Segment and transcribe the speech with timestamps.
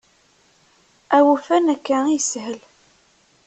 [1.17, 2.57] Awufan akka i yeshel.